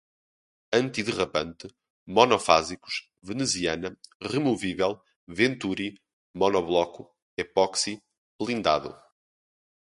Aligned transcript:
antiderrapante, 0.73 1.67
monofásicos, 2.07 2.95
veneziana, 3.21 3.89
removível, 4.31 4.93
venturi, 5.39 5.89
monobloco, 6.39 7.03
epóxi, 7.37 8.01
blindado 8.41 8.91